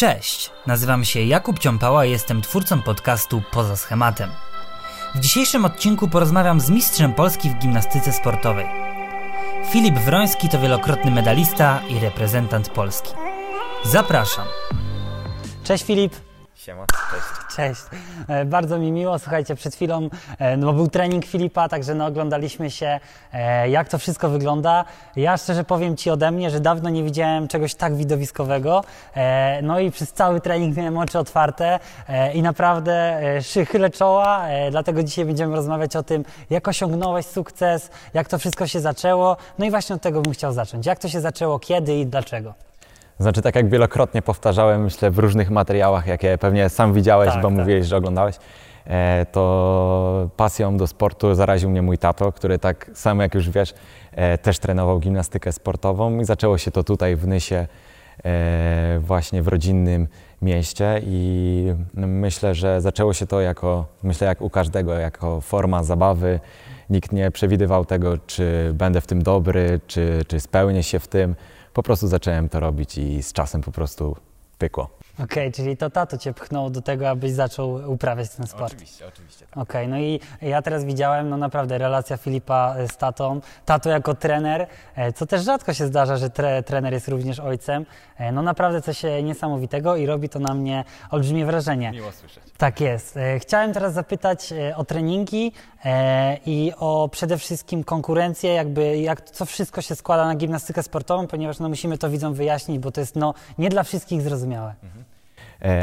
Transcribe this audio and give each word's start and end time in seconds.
Cześć, 0.00 0.50
nazywam 0.66 1.04
się 1.04 1.20
Jakub 1.20 1.58
Ciąpała 1.58 2.04
i 2.04 2.10
jestem 2.10 2.42
twórcą 2.42 2.82
podcastu 2.82 3.42
Poza 3.52 3.76
Schematem. 3.76 4.30
W 5.14 5.20
dzisiejszym 5.20 5.64
odcinku 5.64 6.08
porozmawiam 6.08 6.60
z 6.60 6.70
mistrzem 6.70 7.14
Polski 7.14 7.50
w 7.50 7.58
gimnastyce 7.58 8.12
sportowej. 8.12 8.66
Filip 9.72 9.94
Wroński 9.94 10.48
to 10.48 10.58
wielokrotny 10.58 11.10
medalista 11.10 11.80
i 11.88 11.98
reprezentant 11.98 12.68
Polski. 12.68 13.10
Zapraszam. 13.84 14.46
Cześć 15.64 15.84
Filip. 15.84 16.29
Siema, 16.60 16.86
cześć. 16.86 17.56
Cześć. 17.56 17.80
E, 18.28 18.44
Bardzo 18.44 18.78
mi 18.78 18.92
miło. 18.92 19.18
Słuchajcie, 19.18 19.54
przed 19.54 19.74
chwilą 19.74 20.08
e, 20.38 20.56
no, 20.56 20.72
był 20.72 20.88
trening 20.88 21.26
Filipa, 21.26 21.68
także 21.68 21.94
no, 21.94 22.06
oglądaliśmy 22.06 22.70
się, 22.70 23.00
e, 23.32 23.68
jak 23.68 23.88
to 23.88 23.98
wszystko 23.98 24.28
wygląda. 24.28 24.84
Ja 25.16 25.36
szczerze 25.36 25.64
powiem 25.64 25.96
Ci 25.96 26.10
ode 26.10 26.30
mnie, 26.30 26.50
że 26.50 26.60
dawno 26.60 26.90
nie 26.90 27.02
widziałem 27.02 27.48
czegoś 27.48 27.74
tak 27.74 27.96
widowiskowego. 27.96 28.84
No 29.62 29.80
i 29.80 29.90
przez 29.90 30.12
cały 30.12 30.40
trening 30.40 30.76
miałem 30.76 30.98
oczy 30.98 31.18
otwarte 31.18 31.78
i 32.34 32.42
naprawdę 32.42 33.20
chylę 33.68 33.90
czoła, 33.90 34.44
dlatego 34.70 35.02
dzisiaj 35.02 35.24
będziemy 35.24 35.56
rozmawiać 35.56 35.96
o 35.96 36.02
tym, 36.02 36.24
jak 36.50 36.68
osiągnąłeś 36.68 37.26
sukces, 37.26 37.90
jak 38.14 38.28
to 38.28 38.38
wszystko 38.38 38.66
się 38.66 38.80
zaczęło. 38.80 39.36
No 39.58 39.66
i 39.66 39.70
właśnie 39.70 39.96
od 39.96 40.02
tego 40.02 40.20
bym 40.22 40.32
chciał 40.32 40.52
zacząć. 40.52 40.86
Jak 40.86 40.98
to 40.98 41.08
się 41.08 41.20
zaczęło, 41.20 41.58
kiedy 41.58 41.94
i 41.96 42.06
dlaczego? 42.06 42.69
Znaczy, 43.20 43.42
tak 43.42 43.54
jak 43.54 43.68
wielokrotnie 43.68 44.22
powtarzałem, 44.22 44.82
myślę, 44.82 45.10
w 45.10 45.18
różnych 45.18 45.50
materiałach, 45.50 46.06
jakie 46.06 46.38
pewnie 46.38 46.68
sam 46.68 46.92
widziałeś, 46.92 47.30
Tak, 47.30 47.42
bo 47.42 47.48
tak. 47.48 47.58
mówiłeś, 47.58 47.86
że 47.86 47.96
oglądałeś, 47.96 48.36
e, 48.86 49.26
to 49.32 50.30
pasją 50.36 50.76
do 50.76 50.86
sportu 50.86 51.34
zaraził 51.34 51.70
mnie 51.70 51.82
mój 51.82 51.98
tato, 51.98 52.32
który 52.32 52.58
tak 52.58 52.90
samo 52.94 53.22
jak 53.22 53.34
już 53.34 53.50
wiesz, 53.50 53.74
e, 54.12 54.38
też 54.38 54.58
trenował 54.58 54.98
gimnastykę 54.98 55.52
sportową 55.52 56.18
i 56.18 56.24
zaczęło 56.24 56.58
się 56.58 56.70
to 56.70 56.84
tutaj 56.84 57.16
w 57.16 57.26
Nysie, 57.26 57.66
e, 58.24 58.98
właśnie 59.00 59.42
w 59.42 59.48
rodzinnym 59.48 60.08
mieście 60.42 61.00
i 61.04 61.74
myślę, 61.94 62.54
że 62.54 62.80
zaczęło 62.80 63.12
się 63.12 63.26
to 63.26 63.40
jako, 63.40 63.86
myślę 64.02 64.26
jak 64.26 64.40
u 64.42 64.50
każdego, 64.50 64.94
jako 64.94 65.40
forma 65.40 65.82
zabawy. 65.82 66.40
Nikt 66.90 67.12
nie 67.12 67.30
przewidywał 67.30 67.84
tego, 67.84 68.18
czy 68.26 68.70
będę 68.74 69.00
w 69.00 69.06
tym 69.06 69.22
dobry, 69.22 69.80
czy, 69.86 70.24
czy 70.28 70.40
spełnię 70.40 70.82
się 70.82 70.98
w 70.98 71.08
tym. 71.08 71.34
Po 71.72 71.82
prostu 71.82 72.08
zacząłem 72.08 72.48
to 72.48 72.60
robić 72.60 72.98
i 72.98 73.22
z 73.22 73.32
czasem 73.32 73.60
po 73.62 73.72
prostu 73.72 74.16
pykło. 74.58 74.99
Okej, 75.24 75.52
czyli 75.52 75.76
to 75.76 75.90
tato 75.90 76.18
Cię 76.18 76.32
pchnął 76.32 76.70
do 76.70 76.82
tego, 76.82 77.08
abyś 77.08 77.32
zaczął 77.32 77.92
uprawiać 77.92 78.30
ten 78.30 78.46
sport. 78.46 78.72
Oczywiście, 78.72 79.06
oczywiście. 79.06 79.46
Tak. 79.46 79.62
Okej, 79.62 79.88
no 79.88 79.98
i 79.98 80.20
ja 80.42 80.62
teraz 80.62 80.84
widziałem, 80.84 81.28
no 81.28 81.36
naprawdę, 81.36 81.78
relacja 81.78 82.16
Filipa 82.16 82.74
e, 82.78 82.88
z 82.88 82.96
tatą, 82.96 83.40
tato 83.64 83.90
jako 83.90 84.14
trener, 84.14 84.66
e, 84.96 85.12
co 85.12 85.26
też 85.26 85.44
rzadko 85.44 85.74
się 85.74 85.86
zdarza, 85.86 86.16
że 86.16 86.30
tre, 86.30 86.62
trener 86.62 86.92
jest 86.92 87.08
również 87.08 87.40
ojcem. 87.40 87.86
E, 88.18 88.32
No 88.32 88.42
naprawdę 88.42 88.82
coś 88.82 89.02
niesamowitego 89.22 89.96
i 89.96 90.06
robi 90.06 90.28
to 90.28 90.38
na 90.38 90.54
mnie 90.54 90.84
olbrzymie 91.10 91.46
wrażenie. 91.46 91.90
Miło 91.90 92.12
słyszeć. 92.12 92.44
Tak 92.56 92.80
jest. 92.80 93.18
Chciałem 93.38 93.72
teraz 93.72 93.92
zapytać 93.92 94.54
o 94.76 94.84
treningi 94.84 95.52
i 96.46 96.72
o 96.78 97.08
przede 97.12 97.38
wszystkim 97.38 97.84
konkurencję, 97.84 98.52
jakby 98.52 98.98
jak 98.98 99.30
co 99.30 99.44
wszystko 99.46 99.82
się 99.82 99.94
składa 99.94 100.26
na 100.26 100.34
gimnastykę 100.34 100.82
sportową, 100.82 101.26
ponieważ 101.26 101.58
no 101.58 101.68
musimy 101.68 101.98
to 101.98 102.10
widzom 102.10 102.34
wyjaśnić, 102.34 102.78
bo 102.78 102.90
to 102.90 103.00
jest 103.00 103.16
no 103.16 103.34
nie 103.58 103.68
dla 103.68 103.82
wszystkich 103.82 104.22
zrozumiałe. 104.22 104.74
E, 104.84 105.09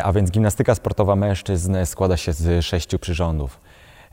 A 0.04 0.14
więc 0.14 0.32
gimnastyka 0.32 0.76
sportowa 0.76 1.16
mężczyzn 1.16 1.76
składa 1.86 2.18
się 2.18 2.34
z 2.34 2.66
sześciu 2.66 3.00
przyrządów. 3.00 3.60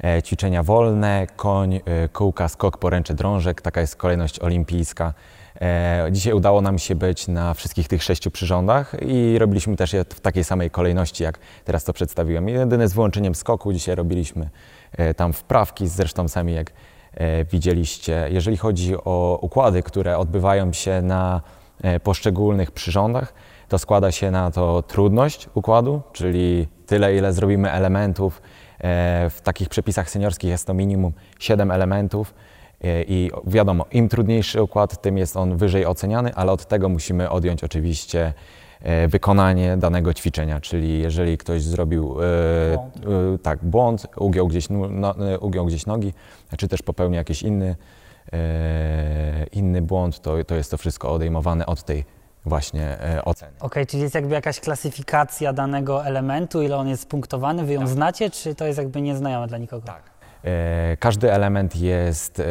E, 0.04 0.22
Ćwiczenia 0.22 0.62
wolne, 0.62 1.26
koń, 1.36 1.74
e, 1.74 2.08
kółka, 2.08 2.48
skok, 2.48 2.78
poręcze, 2.78 3.14
drążek. 3.14 3.62
Taka 3.62 3.80
jest 3.80 3.96
kolejność 3.96 4.40
olimpijska. 4.40 5.14
E, 5.60 6.06
Dzisiaj 6.10 6.32
udało 6.32 6.60
nam 6.60 6.78
się 6.78 6.94
być 6.94 7.28
na 7.28 7.54
wszystkich 7.54 7.88
tych 7.88 8.02
sześciu 8.02 8.30
przyrządach 8.30 8.96
i 9.02 9.38
robiliśmy 9.38 9.76
też 9.76 9.92
je 9.92 10.04
w 10.04 10.20
takiej 10.20 10.44
samej 10.44 10.70
kolejności, 10.70 11.22
jak 11.22 11.38
teraz 11.64 11.84
to 11.84 11.92
przedstawiłem. 11.92 12.48
Jedyne 12.48 12.88
z 12.88 12.94
wyłączeniem 12.94 13.34
skoku 13.34 13.72
dzisiaj 13.72 13.94
robiliśmy 13.94 14.48
e, 14.92 15.14
tam 15.14 15.32
wprawki, 15.32 15.88
zresztą 15.88 16.28
sami 16.28 16.54
jak 16.54 16.72
e, 17.14 17.44
widzieliście. 17.44 18.28
Jeżeli 18.30 18.56
chodzi 18.56 18.96
o 18.96 19.38
układy, 19.42 19.82
które 19.82 20.18
odbywają 20.18 20.72
się 20.72 21.02
na 21.02 21.40
e, 21.82 22.00
poszczególnych 22.00 22.70
przyrządach, 22.70 23.34
to 23.74 23.78
składa 23.78 24.12
się 24.12 24.30
na 24.30 24.50
to 24.50 24.82
trudność 24.82 25.48
układu, 25.54 26.02
czyli 26.12 26.68
tyle, 26.86 27.16
ile 27.16 27.32
zrobimy 27.32 27.70
elementów. 27.72 28.42
E, 28.78 29.30
W 29.30 29.40
takich 29.42 29.68
przepisach 29.68 30.10
seniorskich 30.10 30.50
jest 30.50 30.66
to 30.66 30.74
minimum 30.74 31.12
7 31.38 31.70
elementów. 31.70 32.34
E, 32.84 33.02
I 33.02 33.30
wiadomo, 33.46 33.86
im 33.92 34.08
trudniejszy 34.08 34.62
układ, 34.62 35.02
tym 35.02 35.18
jest 35.18 35.36
on 35.36 35.56
wyżej 35.56 35.86
oceniany, 35.86 36.34
ale 36.34 36.52
od 36.52 36.66
tego 36.66 36.88
musimy 36.88 37.30
odjąć 37.30 37.64
oczywiście 37.64 38.32
e, 38.82 39.08
wykonanie 39.08 39.76
danego 39.76 40.14
ćwiczenia, 40.14 40.60
czyli 40.60 40.98
jeżeli 40.98 41.38
ktoś 41.38 41.62
zrobił 41.62 42.16
Błąd. 42.74 43.42
tak, 43.42 43.64
błąd, 43.64 44.06
ugiął 44.16 44.48
gdzieś, 44.48 44.66
no, 44.70 45.14
ugiął 45.40 45.66
gdzieś 45.66 45.86
nogi, 45.86 46.12
czy 46.56 46.68
też 46.68 46.82
popełnił 46.82 47.16
jakiś 47.16 47.42
inny, 47.42 47.76
inny 49.52 49.82
błąd, 49.82 50.20
to, 50.20 50.44
to 50.44 50.54
jest 50.54 50.70
to 50.70 50.78
wszystko 50.78 51.12
odejmowane 51.12 51.66
od 51.66 51.82
tej 51.82 52.04
właśnie 52.46 53.00
e, 53.00 53.24
oceny. 53.24 53.52
Okej, 53.60 53.86
czyli 53.86 54.02
jest 54.02 54.14
jakby 54.14 54.34
jakaś 54.34 54.60
klasyfikacja 54.60 55.52
danego 55.52 56.06
elementu, 56.06 56.62
ile 56.62 56.76
on 56.76 56.88
jest 56.88 57.08
punktowany, 57.08 57.64
wy 57.64 57.72
ją 57.72 57.86
znacie, 57.86 58.30
czy 58.30 58.54
to 58.54 58.64
jest 58.66 58.78
jakby 58.78 59.00
nieznajome 59.00 59.46
dla 59.46 59.58
nikogo? 59.58 59.86
Tak. 59.86 60.02
E, 60.44 60.96
Każdy 60.96 61.32
element 61.32 61.76
jest 61.76 62.40
e, 62.40 62.44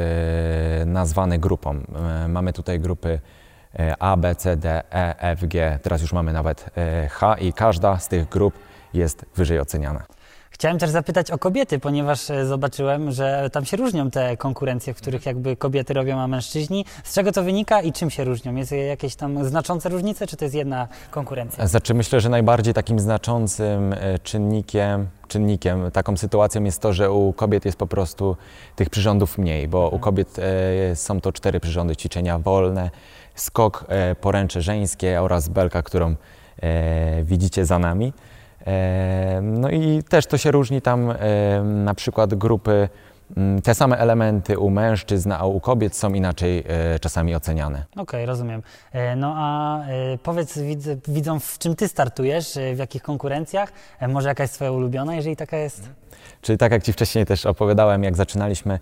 nazwany 0.85 1.39
grupą. 1.39 1.79
Mamy 2.29 2.53
tutaj 2.53 2.79
grupy 2.79 3.19
A, 3.99 4.17
B, 4.17 4.35
C, 4.35 4.57
D, 4.57 4.83
E, 4.91 5.15
F, 5.19 5.45
G. 5.47 5.79
Teraz 5.81 6.01
już 6.01 6.13
mamy 6.13 6.33
nawet 6.33 6.69
H 7.09 7.35
i 7.37 7.53
każda 7.53 7.97
z 7.99 8.07
tych 8.07 8.29
grup 8.29 8.53
jest 8.93 9.25
wyżej 9.35 9.59
oceniana. 9.59 10.03
Chciałem 10.53 10.77
też 10.79 10.89
zapytać 10.89 11.31
o 11.31 11.37
kobiety, 11.37 11.79
ponieważ 11.79 12.29
e, 12.29 12.45
zobaczyłem, 12.45 13.11
że 13.11 13.49
tam 13.51 13.65
się 13.65 13.77
różnią 13.77 14.11
te 14.11 14.37
konkurencje, 14.37 14.93
w 14.93 14.97
których 14.97 15.25
jakby 15.25 15.55
kobiety 15.55 15.93
robią, 15.93 16.19
a 16.19 16.27
mężczyźni. 16.27 16.85
Z 17.03 17.13
czego 17.13 17.31
to 17.31 17.43
wynika 17.43 17.81
i 17.81 17.91
czym 17.91 18.09
się 18.09 18.23
różnią? 18.23 18.55
Jest 18.55 18.71
jakieś 18.71 19.15
tam 19.15 19.45
znaczące 19.45 19.89
różnice, 19.89 20.27
czy 20.27 20.37
to 20.37 20.45
jest 20.45 20.55
jedna 20.55 20.87
konkurencja? 21.11 21.67
Znaczy 21.67 21.93
myślę, 21.93 22.21
że 22.21 22.29
najbardziej 22.29 22.73
takim 22.73 22.99
znaczącym 22.99 23.93
e, 23.93 24.19
czynnikiem, 24.19 25.07
czynnikiem, 25.27 25.91
taką 25.91 26.17
sytuacją 26.17 26.63
jest 26.63 26.81
to, 26.81 26.93
że 26.93 27.11
u 27.11 27.33
kobiet 27.33 27.65
jest 27.65 27.77
po 27.77 27.87
prostu 27.87 28.37
tych 28.75 28.89
przyrządów 28.89 29.37
mniej, 29.37 29.67
bo 29.67 29.89
u 29.89 29.99
kobiet 29.99 30.39
e, 30.39 30.95
są 30.95 31.21
to 31.21 31.31
cztery 31.31 31.59
przyrządy 31.59 31.95
ćwiczenia 31.95 32.39
wolne, 32.39 32.89
skok, 33.35 33.85
e, 33.87 34.15
poręcze 34.15 34.61
żeńskie 34.61 35.21
oraz 35.21 35.49
belka, 35.49 35.81
którą 35.81 36.15
e, 36.61 37.23
widzicie 37.23 37.65
za 37.65 37.79
nami. 37.79 38.13
No 39.41 39.69
i 39.69 40.03
też 40.09 40.25
to 40.25 40.37
się 40.37 40.51
różni 40.51 40.81
tam 40.81 41.13
na 41.63 41.93
przykład 41.93 42.33
grupy, 42.35 42.89
m, 43.37 43.61
te 43.61 43.75
same 43.75 43.97
elementy 43.97 44.59
u 44.59 44.69
mężczyzn, 44.69 45.31
a 45.31 45.45
u 45.45 45.59
kobiet 45.59 45.95
są 45.95 46.13
inaczej 46.13 46.63
e, 46.67 46.99
czasami 46.99 47.35
oceniane. 47.35 47.85
Okej, 47.97 48.25
rozumiem. 48.25 48.63
E, 48.91 49.15
No 49.15 49.33
a 49.37 49.79
e, 49.85 50.17
powiedz 50.23 50.59
widzom, 51.07 51.39
w 51.39 51.57
czym 51.57 51.75
ty 51.75 51.87
startujesz, 51.87 52.59
w 52.75 52.77
jakich 52.77 53.01
konkurencjach, 53.01 53.71
może 54.09 54.29
jakaś 54.29 54.49
twoja 54.51 54.71
ulubiona, 54.71 55.15
jeżeli 55.15 55.35
taka 55.35 55.57
jest? 55.57 55.89
Czyli 56.41 56.57
tak 56.57 56.71
jak 56.71 56.83
Ci 56.83 56.93
wcześniej 56.93 57.25
też 57.25 57.45
opowiadałem, 57.45 58.03
jak 58.03 58.15
zaczynaliśmy 58.15 58.79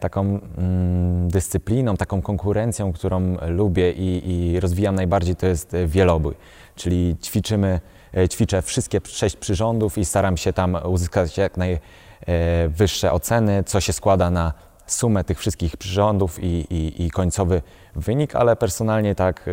taką 0.00 0.20
mm, 0.58 1.28
dyscypliną, 1.28 1.96
taką 1.96 2.22
konkurencją, 2.22 2.92
którą 2.92 3.36
lubię 3.48 3.92
i, 3.92 4.30
i 4.30 4.60
rozwijam 4.60 4.94
najbardziej, 4.94 5.36
to 5.36 5.46
jest 5.46 5.76
wielobój. 5.86 6.34
Czyli 6.76 7.16
ćwiczymy, 7.22 7.80
ćwiczę 8.28 8.62
wszystkie 8.62 9.00
sześć 9.04 9.36
przyrządów 9.36 9.98
i 9.98 10.04
staram 10.04 10.36
się 10.36 10.52
tam 10.52 10.78
uzyskać 10.84 11.38
jak 11.38 11.52
najwyższe 11.56 13.12
oceny, 13.12 13.64
co 13.66 13.80
się 13.80 13.92
składa 13.92 14.30
na 14.30 14.52
sumę 14.86 15.24
tych 15.24 15.38
wszystkich 15.38 15.76
przyrządów 15.76 16.42
i, 16.42 16.66
i, 16.70 17.06
i 17.06 17.10
końcowy 17.10 17.62
wynik, 17.94 18.36
ale 18.36 18.56
personalnie 18.56 19.14
tak 19.14 19.44
e, 19.48 19.52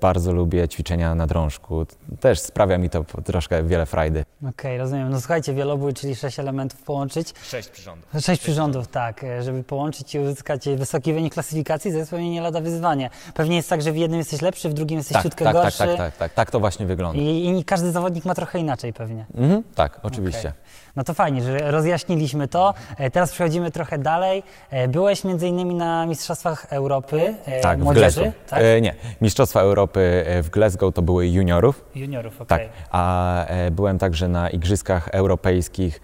bardzo 0.00 0.32
lubię 0.32 0.68
ćwiczenia 0.68 1.14
na 1.14 1.26
drążku. 1.26 1.86
Też 2.20 2.40
sprawia 2.40 2.78
mi 2.78 2.90
to 2.90 3.04
troszkę 3.24 3.62
wiele 3.62 3.86
frajdy. 3.86 4.24
Okej, 4.48 4.78
rozumiem. 4.78 5.10
No 5.10 5.20
słuchajcie, 5.20 5.54
wielobój, 5.54 5.94
czyli 5.94 6.14
sześć 6.16 6.38
elementów 6.38 6.82
połączyć. 6.82 7.34
Sześć 7.42 7.68
przyrządów. 7.68 8.08
Sześć 8.20 8.42
przyrządów, 8.42 8.88
tak, 8.88 9.24
e, 9.24 9.42
żeby 9.42 9.62
połączyć 9.62 10.14
i 10.14 10.18
uzyskać 10.18 10.68
wysoki 10.76 11.12
wynik 11.12 11.32
klasyfikacji, 11.34 11.90
to 11.92 11.98
jest 11.98 12.10
pewnie 12.10 12.30
nie 12.30 12.40
lada 12.40 12.60
wyzwanie. 12.60 13.10
Pewnie 13.34 13.56
jest 13.56 13.70
tak, 13.70 13.82
że 13.82 13.92
w 13.92 13.96
jednym 13.96 14.18
jesteś 14.18 14.42
lepszy, 14.42 14.68
w 14.68 14.74
drugim 14.74 14.98
jesteś 14.98 15.14
Tak, 15.14 15.22
ciutkę 15.22 15.44
tak, 15.44 15.54
tak, 15.54 15.62
gorszy. 15.62 15.78
tak, 15.78 15.96
tak, 15.96 16.16
tak, 16.16 16.32
tak 16.34 16.50
to 16.50 16.60
właśnie 16.60 16.86
wygląda. 16.86 17.22
I, 17.22 17.58
I 17.58 17.64
każdy 17.64 17.92
zawodnik 17.92 18.24
ma 18.24 18.34
trochę 18.34 18.58
inaczej 18.58 18.92
pewnie. 18.92 19.26
Mhm, 19.34 19.62
tak, 19.74 20.00
oczywiście. 20.02 20.48
Okej. 20.48 20.64
No 20.96 21.04
to 21.04 21.14
fajnie, 21.14 21.42
że 21.42 21.70
rozjaśniliśmy 21.70 22.48
to. 22.48 22.74
E, 22.98 23.10
Teraz 23.10 23.32
przechodzimy 23.32 23.70
trochę 23.70 23.98
dalej. 23.98 24.42
Byłeś 24.88 25.24
między 25.24 25.48
innymi 25.48 25.74
na 25.74 26.06
Mistrzostwach 26.06 26.66
Europy 26.72 27.34
e, 27.58 27.60
Tak, 27.60 27.78
w 27.78 27.82
młodzieży, 27.82 28.20
Glasgow. 28.20 28.48
tak? 28.50 28.60
E, 28.62 28.80
nie, 28.80 28.94
Mistrzostwa 29.20 29.60
Europy 29.60 30.24
e, 30.26 30.42
w 30.42 30.50
Glasgow 30.50 30.94
to 30.94 31.02
były 31.02 31.28
juniorów. 31.28 31.84
Juniorów, 31.94 32.40
okej. 32.40 32.46
Tak, 32.58 32.68
a 32.90 33.46
byłem 33.70 33.98
także 33.98 34.28
na 34.28 34.50
Igrzyskach 34.50 35.08
Europejskich, 35.08 36.00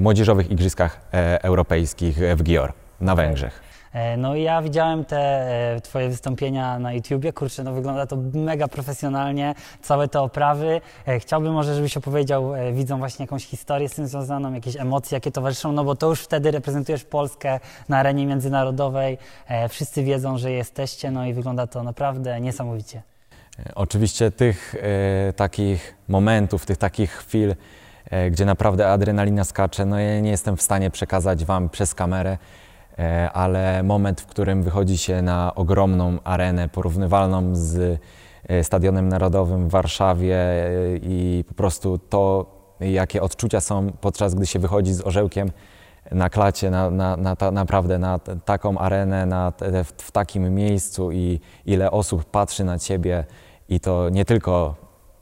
Młodzieżowych 0.00 0.50
Igrzyskach 0.50 1.00
Europejskich 1.42 2.18
w 2.36 2.42
Gior 2.42 2.72
na 3.00 3.14
Węgrzech. 3.14 3.63
E, 3.94 4.16
No 4.16 4.34
i 4.34 4.42
ja 4.42 4.62
widziałem 4.62 5.04
te 5.04 5.18
e, 5.76 5.80
twoje 5.80 6.08
wystąpienia 6.08 6.78
na 6.78 6.92
YouTubie, 6.92 7.32
kurczę, 7.32 7.64
no 7.64 7.72
wygląda 7.72 8.06
to 8.06 8.16
mega 8.34 8.68
profesjonalnie, 8.68 9.54
całe 9.82 10.08
te 10.08 10.20
oprawy. 10.20 10.80
E, 11.06 11.20
Chciałbym 11.20 11.52
może, 11.52 11.74
żebyś 11.74 11.96
opowiedział 11.96 12.52
widzom 12.72 12.98
właśnie 12.98 13.22
jakąś 13.22 13.44
historię 13.44 13.88
z 13.88 13.94
tym 13.94 14.06
związaną, 14.06 14.52
jakieś 14.54 14.76
emocje, 14.76 15.16
jakie 15.16 15.30
towarzyszą, 15.30 15.72
no 15.72 15.84
bo 15.84 15.94
to 15.94 16.08
już 16.08 16.20
wtedy 16.20 16.50
reprezentujesz 16.50 17.04
Polskę 17.04 17.60
na 17.88 17.98
arenie 17.98 18.26
międzynarodowej, 18.26 19.18
wszyscy 19.68 20.04
wiedzą, 20.04 20.38
że 20.38 20.52
jesteście, 20.52 21.10
no 21.10 21.26
i 21.26 21.32
wygląda 21.32 21.66
to 21.66 21.82
naprawdę 21.82 22.40
niesamowicie. 22.40 23.02
Oczywiście 23.74 24.30
tych 24.30 24.74
e, 25.28 25.32
takich 25.32 25.94
momentów, 26.08 26.66
tych 26.66 26.76
takich 26.76 27.10
chwil, 27.10 27.54
e, 28.10 28.30
gdzie 28.30 28.44
naprawdę 28.44 28.90
adrenalina 28.90 29.44
skacze, 29.44 29.84
no 29.86 29.98
ja 29.98 30.20
nie 30.20 30.30
jestem 30.30 30.56
w 30.56 30.62
stanie 30.62 30.90
przekazać 30.90 31.44
Wam 31.44 31.68
przez 31.68 31.94
kamerę, 31.94 32.38
ale 33.32 33.82
moment, 33.82 34.20
w 34.20 34.26
którym 34.26 34.62
wychodzi 34.62 34.98
się 34.98 35.22
na 35.22 35.54
ogromną 35.54 36.18
arenę 36.24 36.68
porównywalną 36.68 37.54
z 37.54 38.00
e, 38.48 38.64
Stadionem 38.64 39.08
Narodowym 39.08 39.68
w 39.68 39.70
Warszawie 39.70 40.36
e, 40.36 40.68
i 41.02 41.44
po 41.48 41.54
prostu 41.54 41.98
to, 41.98 42.46
jakie 42.80 43.22
odczucia 43.22 43.60
są 43.60 43.92
podczas 44.00 44.34
gdy 44.34 44.46
się 44.46 44.58
wychodzi 44.58 44.94
z 44.94 45.00
orzełkiem 45.00 45.50
na 46.10 46.30
klacie, 46.30 46.70
na, 46.70 46.90
na, 46.90 47.16
na 47.16 47.36
ta, 47.36 47.50
naprawdę 47.50 47.98
na 47.98 48.18
taką 48.44 48.78
arenę, 48.78 49.26
na 49.26 49.52
w, 49.84 50.02
w 50.02 50.10
takim 50.10 50.54
miejscu 50.54 51.12
i 51.12 51.40
ile 51.66 51.90
osób 51.90 52.24
patrzy 52.24 52.64
na 52.64 52.78
Ciebie 52.78 53.24
i 53.68 53.80
to 53.80 54.08
nie 54.10 54.24
tylko 54.24 54.74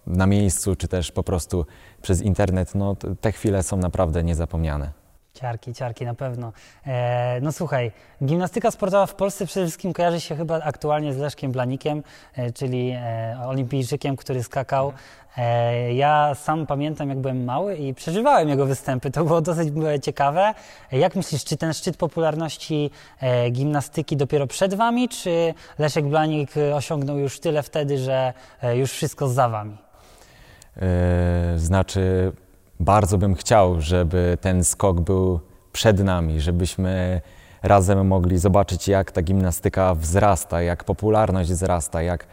na 0.06 0.26
miejscu, 0.26 0.76
czy 0.76 0.88
też 0.88 1.12
po 1.12 1.22
prostu 1.22 1.66
przez 2.02 2.22
internet, 2.22 2.74
no 2.74 2.96
te 3.20 3.32
chwile 3.32 3.62
są 3.62 3.76
naprawdę 3.76 4.24
niezapomniane. 4.24 5.01
Ciarki, 5.34 5.74
ciarki, 5.74 6.04
na 6.04 6.14
pewno. 6.14 6.52
E, 6.86 7.40
no 7.42 7.52
słuchaj, 7.52 7.92
gimnastyka 8.24 8.70
sportowa 8.70 9.06
w 9.06 9.14
Polsce 9.14 9.46
przede 9.46 9.66
wszystkim 9.66 9.92
kojarzy 9.92 10.20
się 10.20 10.36
chyba 10.36 10.62
aktualnie 10.62 11.14
z 11.14 11.18
Leszkiem 11.18 11.52
Blanikiem, 11.52 12.02
e, 12.34 12.52
czyli 12.52 12.90
e, 12.90 13.36
olimpijczykiem, 13.46 14.16
który 14.16 14.42
skakał. 14.42 14.92
E, 15.36 15.94
ja 15.94 16.34
sam 16.34 16.66
pamiętam, 16.66 17.08
jak 17.08 17.18
byłem 17.18 17.44
mały 17.44 17.76
i 17.76 17.94
przeżywałem 17.94 18.48
jego 18.48 18.66
występy. 18.66 19.10
To 19.10 19.24
było 19.24 19.40
dosyć 19.40 19.72
e, 19.94 20.00
ciekawe. 20.00 20.54
Jak 20.92 21.16
myślisz, 21.16 21.44
czy 21.44 21.56
ten 21.56 21.72
szczyt 21.74 21.96
popularności 21.96 22.90
gimnastyki 23.52 24.16
dopiero 24.16 24.46
przed 24.46 24.74
wami, 24.74 25.08
czy 25.08 25.54
Leszek 25.78 26.04
Blanik 26.04 26.50
osiągnął 26.74 27.18
już 27.18 27.40
tyle 27.40 27.62
wtedy, 27.62 27.98
że 27.98 28.32
już 28.74 28.92
wszystko 28.92 29.28
za 29.28 29.48
wami? 29.48 29.76
Znaczy, 31.56 32.32
bardzo 32.82 33.18
bym 33.18 33.34
chciał, 33.34 33.80
żeby 33.80 34.38
ten 34.40 34.64
skok 34.64 35.00
był 35.00 35.40
przed 35.72 36.04
nami, 36.04 36.40
żebyśmy 36.40 37.20
razem 37.62 38.06
mogli 38.06 38.38
zobaczyć, 38.38 38.88
jak 38.88 39.12
ta 39.12 39.22
gimnastyka 39.22 39.94
wzrasta, 39.94 40.62
jak 40.62 40.84
popularność 40.84 41.50
wzrasta, 41.50 42.02
jak 42.02 42.26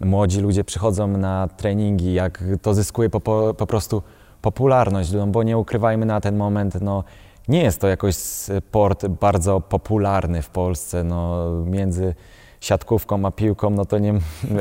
młodzi 0.00 0.40
ludzie 0.40 0.64
przychodzą 0.64 1.06
na 1.08 1.48
treningi, 1.56 2.12
jak 2.12 2.44
to 2.62 2.74
zyskuje 2.74 3.10
po, 3.10 3.20
po, 3.20 3.54
po 3.54 3.66
prostu 3.66 4.02
popularność, 4.42 5.12
no 5.12 5.26
bo 5.26 5.42
nie 5.42 5.58
ukrywajmy 5.58 6.06
na 6.06 6.20
ten 6.20 6.36
moment, 6.36 6.80
no 6.80 7.04
nie 7.48 7.62
jest 7.62 7.80
to 7.80 7.88
jakoś 7.88 8.14
sport 8.14 9.06
bardzo 9.06 9.60
popularny 9.60 10.42
w 10.42 10.50
Polsce, 10.50 11.04
no 11.04 11.50
między 11.64 12.14
siatkówką 12.60 13.26
a 13.26 13.30
piłką, 13.30 13.70
no 13.70 13.84
to 13.84 13.98
nie, 13.98 14.14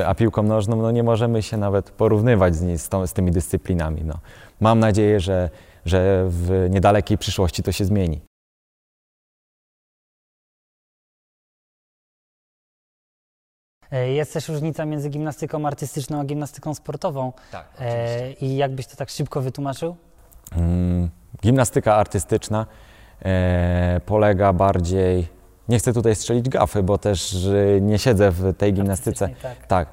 a 0.06 0.16
piłką 0.16 0.44
nożną, 0.44 0.82
no 0.82 0.92
nie 0.92 1.04
możemy 1.04 1.42
się 1.42 1.58
nawet 1.58 1.92
porównywać 1.92 2.56
z, 2.56 2.82
z, 2.82 2.90
tą, 2.90 3.08
z 3.08 3.14
tymi 3.14 3.32
dyscyplinami. 3.32 4.02
No. 4.04 4.14
Mam 4.60 4.80
nadzieję, 4.80 5.20
że, 5.20 5.50
że 5.86 6.26
w 6.30 6.68
niedalekiej 6.70 7.18
przyszłości 7.18 7.64
to 7.64 7.72
się 7.72 7.86
zmieni. 7.86 8.22
E, 13.92 14.12
Jest 14.12 14.34
też 14.34 14.50
różnica 14.50 14.86
między 14.86 15.10
gimnastyką 15.10 15.68
artystyczną 15.68 16.20
a 16.20 16.24
gimnastyką 16.26 16.74
sportową. 16.74 17.34
Tak, 17.52 17.68
E, 17.80 18.32
I 18.34 18.56
jakbyś 18.56 18.88
to 18.88 18.96
tak 18.96 19.10
szybko 19.10 19.42
wytłumaczył? 19.42 19.96
Mm, 20.52 21.10
Gimnastyka 21.42 21.96
artystyczna 21.96 22.66
e, 23.26 24.02
polega 24.06 24.54
bardziej. 24.54 25.28
Nie 25.70 25.80
chcę 25.80 25.94
tutaj 25.94 26.16
strzelić 26.16 26.50
gafy, 26.50 26.84
bo 26.84 26.98
też 26.98 27.48
nie 27.82 28.00
siedzę 28.00 28.32
w 28.32 28.54
tej 28.58 28.74
gimnastyce. 28.74 29.30
Tak. 29.42 29.68
Tak, 29.68 29.90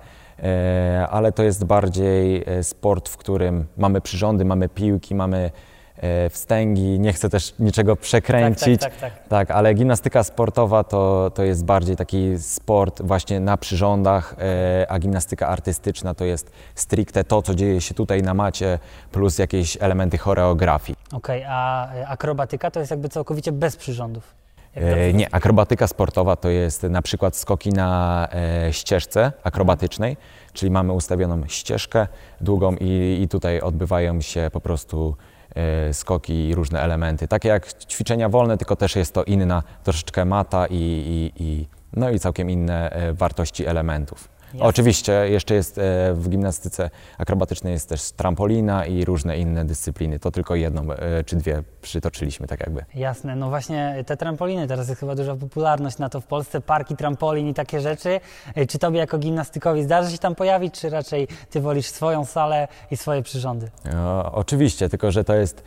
ale 1.11 1.33
to 1.33 1.43
jest 1.43 1.65
bardziej 1.65 2.45
e, 2.47 2.63
sport, 2.63 3.09
w 3.09 3.17
którym 3.17 3.67
mamy 3.77 4.01
przyrządy, 4.01 4.45
mamy 4.45 4.69
piłki, 4.69 5.15
mamy 5.15 5.51
e, 5.97 6.31
wstęgi. 6.31 7.01
Nie 7.01 7.13
chcę 7.13 7.29
też 7.29 7.55
niczego 7.59 7.97
przekręcić. 7.97 8.81
Tak, 8.81 8.91
tak, 8.93 9.01
tak, 9.01 9.19
tak. 9.19 9.29
Tak, 9.29 9.51
ale 9.51 9.75
gimnastyka 9.75 10.23
sportowa 10.23 10.85
to, 10.85 11.31
to 11.35 11.43
jest 11.43 11.65
bardziej 11.65 11.97
taki 11.97 12.39
sport 12.39 13.03
właśnie 13.03 13.41
na 13.41 13.57
przyrządach, 13.57 14.35
e, 14.39 14.87
a 14.91 14.99
gimnastyka 14.99 15.49
artystyczna 15.49 16.15
to 16.15 16.25
jest 16.25 16.51
stricte 16.75 17.25
to, 17.25 17.43
co 17.43 17.55
dzieje 17.55 17.81
się 17.81 17.95
tutaj 17.95 18.23
na 18.23 18.35
macie, 18.35 18.79
plus 19.13 19.39
jakieś 19.39 19.79
elementy 19.81 20.19
choreografii. 20.19 20.99
Okej, 21.13 21.45
a 21.49 21.93
e, 21.95 22.09
akrobatyka 22.09 22.71
to 22.71 22.81
jest 22.81 22.91
jakby 22.91 23.09
całkowicie 23.09 23.53
bez 23.53 23.77
przyrządów. 23.77 24.42
E, 24.75 25.13
nie, 25.13 25.35
akrobatyka 25.35 25.87
sportowa 25.87 26.37
to 26.37 26.49
jest 26.49 26.83
na 26.83 27.03
przykład 27.03 27.37
skoki 27.37 27.71
na 27.71 28.29
e, 28.33 28.73
ścieżce 28.73 29.33
akrobatycznej, 29.45 30.17
czyli 30.53 30.71
mamy 30.71 30.93
ustawioną 30.93 31.43
ścieżkę 31.49 32.07
długą 32.41 32.77
i, 32.81 33.21
i 33.23 33.29
tutaj 33.29 33.61
odbywają 33.61 34.21
się 34.21 34.51
po 34.53 34.61
prostu 34.61 35.17
e, 35.55 35.95
skoki 35.95 36.49
i 36.49 36.55
różne 36.55 36.81
elementy. 36.81 37.29
Takie 37.29 37.49
jak 37.49 37.85
ćwiczenia 37.85 38.29
wolne, 38.29 38.59
tylko 38.59 38.77
też 38.77 38.97
jest 38.97 39.15
to 39.15 39.25
inna 39.25 39.63
troszeczkę 39.85 40.25
mata 40.25 40.67
i, 40.67 40.75
i, 40.77 41.43
i, 41.45 41.69
no 41.93 42.11
i 42.11 42.19
całkiem 42.19 42.51
inne 42.51 42.91
wartości 43.13 43.67
elementów. 43.67 44.29
Oczywiście 44.61 45.13
jeszcze 45.13 45.55
jest 45.55 45.79
e, 45.79 45.83
w 46.15 46.29
gimnastyce 46.29 46.91
akrobatycznej 47.19 47.73
jest 47.73 47.89
też 47.89 48.13
trampolina 48.13 48.87
i 48.87 49.05
różne 49.05 49.39
inne 49.39 49.65
dyscypliny. 49.65 50.19
To 50.19 50.31
tylko 50.31 50.55
jedną 50.55 50.93
e, 50.93 51.25
czy 51.25 51.37
dwie 51.37 51.63
przytoczyliśmy 51.83 52.47
tak 52.47 52.61
jakby. 52.61 52.85
Jasne, 52.95 53.37
no 53.37 53.49
właśnie 53.49 54.05
te 54.07 54.17
trampoliny, 54.17 54.67
teraz 54.69 54.89
jest 54.89 55.01
chyba 55.01 55.15
duża 55.15 55.37
popularność 55.37 55.99
na 55.99 56.09
to 56.09 56.21
w 56.21 56.27
Polsce, 56.27 56.61
parki 56.61 56.97
trampolin 56.97 57.49
i 57.49 57.55
takie 57.55 57.81
rzeczy. 57.81 58.21
E, 58.55 58.67
Czy 58.67 58.79
tobie 58.79 58.99
jako 58.99 59.19
gimnastykowi 59.19 59.83
zdarzy 59.83 60.13
się 60.13 60.19
tam 60.19 60.35
pojawić, 60.35 60.75
czy 60.81 60.91
raczej 60.91 61.29
ty 61.51 61.61
wolisz 61.61 61.87
swoją 61.87 62.25
salę 62.25 62.69
i 62.91 62.97
swoje 62.97 63.23
przyrządy? 63.23 63.71
E, 63.87 64.33
oczywiście, 64.33 64.89
tylko 64.89 65.11
że 65.13 65.25
to 65.25 65.35
jest 65.35 65.59
e, 65.59 65.63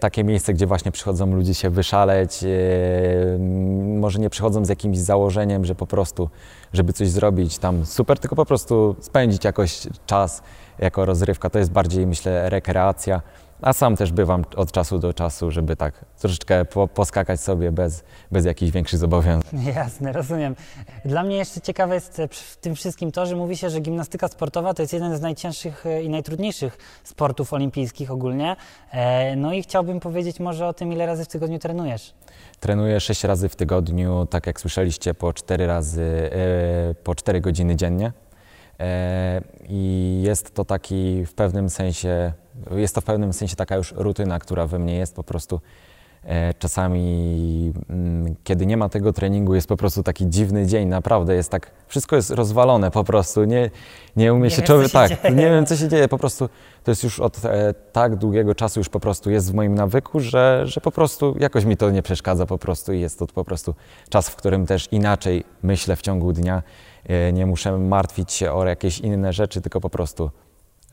takie 0.00 0.24
miejsce, 0.24 0.54
gdzie 0.54 0.66
właśnie 0.66 0.92
przychodzą 0.92 1.34
ludzie 1.34 1.54
się 1.54 1.70
wyszaleć. 1.70 2.44
E, 2.44 2.48
może 3.98 4.18
nie 4.18 4.30
przychodzą 4.30 4.64
z 4.64 4.68
jakimś 4.68 4.98
założeniem, 4.98 5.64
że 5.64 5.74
po 5.74 5.86
prostu, 5.86 6.28
żeby 6.72 6.92
coś 6.92 7.08
zrobić 7.08 7.58
tam 7.58 7.86
super, 7.86 8.18
tylko 8.18 8.36
po 8.36 8.46
prostu 8.46 8.96
spędzić 9.00 9.44
jakoś 9.44 9.86
czas 10.06 10.42
jako 10.78 11.04
rozrywka. 11.04 11.50
To 11.50 11.58
jest 11.58 11.72
bardziej, 11.72 12.06
myślę, 12.06 12.50
rekreacja. 12.50 13.22
A 13.62 13.72
sam 13.72 13.96
też 13.96 14.12
bywam 14.12 14.44
od 14.56 14.72
czasu 14.72 14.98
do 14.98 15.12
czasu, 15.12 15.50
żeby 15.50 15.76
tak 15.76 16.04
troszeczkę 16.18 16.64
po, 16.64 16.88
poskakać 16.88 17.40
sobie 17.40 17.72
bez, 17.72 18.04
bez 18.32 18.44
jakichś 18.44 18.72
większych 18.72 18.98
zobowiązań. 18.98 19.64
Jasne, 19.76 20.12
rozumiem. 20.12 20.56
Dla 21.04 21.22
mnie 21.22 21.36
jeszcze 21.36 21.60
ciekawe 21.60 21.94
jest 21.94 22.18
e, 22.18 22.28
w 22.28 22.56
tym 22.56 22.74
wszystkim 22.74 23.12
to, 23.12 23.26
że 23.26 23.36
mówi 23.36 23.56
się, 23.56 23.70
że 23.70 23.80
gimnastyka 23.80 24.28
sportowa 24.28 24.74
to 24.74 24.82
jest 24.82 24.92
jeden 24.92 25.16
z 25.16 25.20
najcięższych 25.20 25.86
e, 25.86 26.02
i 26.02 26.08
najtrudniejszych 26.08 26.78
sportów 27.04 27.52
olimpijskich 27.52 28.10
ogólnie. 28.10 28.56
E, 28.92 29.36
No 29.36 29.52
i 29.52 29.62
chciałbym 29.62 30.00
powiedzieć 30.00 30.40
może 30.40 30.66
o 30.66 30.72
tym, 30.72 30.92
ile 30.92 31.06
razy 31.06 31.24
w 31.24 31.28
tygodniu 31.28 31.58
trenujesz. 31.58 32.14
Trenuję 32.60 33.00
6 33.00 33.24
razy 33.24 33.48
w 33.48 33.56
tygodniu, 33.56 34.26
tak 34.30 34.46
jak 34.46 34.60
słyszeliście, 34.60 35.14
po 35.14 35.32
4 35.32 35.66
razy, 35.66 36.30
po 37.04 37.14
4 37.14 37.40
godziny 37.40 37.76
dziennie. 37.76 38.12
I 39.68 40.20
jest 40.24 40.54
to 40.54 40.64
taki 40.64 41.26
w 41.26 41.34
pewnym 41.34 41.70
sensie, 41.70 42.32
jest 42.70 42.94
to 42.94 43.00
w 43.00 43.04
pewnym 43.04 43.32
sensie 43.32 43.56
taka 43.56 43.76
już 43.76 43.92
rutyna, 43.96 44.38
która 44.38 44.66
we 44.66 44.78
mnie 44.78 44.96
jest 44.96 45.14
po 45.14 45.22
prostu. 45.24 45.60
E, 46.24 46.54
Czasami, 46.54 47.72
mm, 47.90 48.34
kiedy 48.44 48.66
nie 48.66 48.76
ma 48.76 48.88
tego 48.88 49.12
treningu, 49.12 49.54
jest 49.54 49.68
po 49.68 49.76
prostu 49.76 50.02
taki 50.02 50.28
dziwny 50.28 50.66
dzień, 50.66 50.88
naprawdę 50.88 51.34
jest 51.34 51.50
tak, 51.50 51.70
wszystko 51.86 52.16
jest 52.16 52.30
rozwalone 52.30 52.90
po 52.90 53.04
prostu, 53.04 53.44
nie, 53.44 53.70
nie 54.16 54.34
umie 54.34 54.42
Nie 54.42 54.50
się 54.50 54.62
człowiek, 54.62 54.90
tak, 54.92 55.22
dzieje. 55.22 55.34
nie 55.34 55.42
wiem 55.50 55.66
co 55.66 55.76
się 55.76 55.88
dzieje, 55.88 56.08
po 56.08 56.18
prostu 56.18 56.48
to 56.84 56.90
jest 56.90 57.04
już 57.04 57.20
od 57.20 57.44
e, 57.44 57.74
tak 57.92 58.16
długiego 58.16 58.54
czasu 58.54 58.80
już 58.80 58.88
po 58.88 59.00
prostu 59.00 59.30
jest 59.30 59.52
w 59.52 59.54
moim 59.54 59.74
nawyku, 59.74 60.20
że, 60.20 60.62
że 60.66 60.80
po 60.80 60.90
prostu 60.90 61.36
jakoś 61.38 61.64
mi 61.64 61.76
to 61.76 61.90
nie 61.90 62.02
przeszkadza 62.02 62.46
po 62.46 62.58
prostu 62.58 62.92
i 62.92 63.00
jest 63.00 63.18
to 63.18 63.26
po 63.26 63.44
prostu 63.44 63.74
czas, 64.08 64.28
w 64.28 64.36
którym 64.36 64.66
też 64.66 64.88
inaczej 64.92 65.44
myślę 65.62 65.96
w 65.96 66.02
ciągu 66.02 66.32
dnia, 66.32 66.62
e, 67.06 67.32
nie 67.32 67.46
muszę 67.46 67.78
martwić 67.78 68.32
się 68.32 68.52
o 68.52 68.66
jakieś 68.66 68.98
inne 68.98 69.32
rzeczy, 69.32 69.60
tylko 69.60 69.80
po 69.80 69.90
prostu 69.90 70.30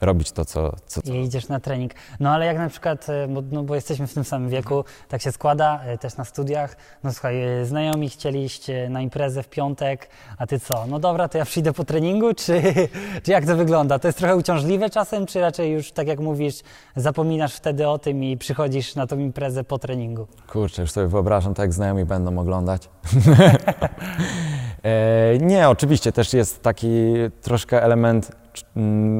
robić 0.01 0.31
to, 0.31 0.45
co, 0.45 0.75
co, 0.85 1.01
co 1.01 1.13
I 1.13 1.23
idziesz 1.23 1.47
na 1.47 1.59
trening. 1.59 1.91
No 2.19 2.29
ale 2.29 2.45
jak 2.45 2.57
na 2.57 2.69
przykład, 2.69 3.09
e, 3.09 3.27
bo, 3.27 3.43
no, 3.51 3.63
bo 3.63 3.75
jesteśmy 3.75 4.07
w 4.07 4.13
tym 4.13 4.23
samym 4.23 4.49
wieku, 4.49 4.83
tak 5.07 5.21
się 5.21 5.31
składa, 5.31 5.81
e, 5.83 5.97
też 5.97 6.17
na 6.17 6.25
studiach. 6.25 6.77
No 7.03 7.13
słuchaj, 7.13 7.43
e, 7.43 7.65
znajomi 7.65 8.09
chcieli 8.09 8.43
iść 8.43 8.69
e, 8.69 8.89
na 8.89 9.01
imprezę 9.01 9.43
w 9.43 9.49
piątek, 9.49 10.09
a 10.37 10.47
ty 10.47 10.59
co? 10.59 10.85
No 10.87 10.99
dobra, 10.99 11.29
to 11.29 11.37
ja 11.37 11.45
przyjdę 11.45 11.73
po 11.73 11.85
treningu, 11.85 12.33
czy, 12.33 12.61
czy 13.23 13.31
jak 13.31 13.45
to 13.45 13.55
wygląda? 13.55 13.99
To 13.99 14.07
jest 14.07 14.17
trochę 14.17 14.35
uciążliwe 14.35 14.89
czasem, 14.89 15.25
czy 15.25 15.41
raczej 15.41 15.71
już, 15.71 15.91
tak 15.91 16.07
jak 16.07 16.19
mówisz, 16.19 16.55
zapominasz 16.95 17.55
wtedy 17.55 17.87
o 17.87 17.99
tym 17.99 18.23
i 18.23 18.37
przychodzisz 18.37 18.95
na 18.95 19.07
tą 19.07 19.19
imprezę 19.19 19.63
po 19.63 19.79
treningu? 19.79 20.27
Kurczę, 20.47 20.81
już 20.81 20.91
sobie 20.91 21.07
wyobrażam, 21.07 21.53
tak 21.53 21.63
jak 21.63 21.73
znajomi 21.73 22.05
będą 22.05 22.39
oglądać. 22.39 22.89
nie, 25.41 25.69
oczywiście 25.69 26.11
też 26.11 26.33
jest 26.33 26.61
taki 26.63 27.13
troszkę 27.41 27.83
element 27.83 28.31